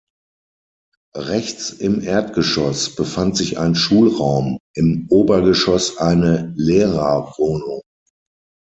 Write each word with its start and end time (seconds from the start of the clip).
Rechts 1.15 1.69
im 1.69 2.01
Erdgeschoss 2.01 2.95
befand 2.95 3.37
sich 3.37 3.59
ein 3.59 3.75
Schulraum, 3.75 4.57
im 4.75 5.05
Obergeschoss 5.11 5.97
eine 5.99 6.51
Lehrerwohnung. 6.57 7.81